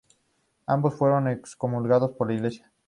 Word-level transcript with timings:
Ambos 0.65 0.95
fueron 0.95 1.27
excomulgados 1.27 2.13
por 2.15 2.25
la 2.29 2.33
iglesia. 2.33 2.71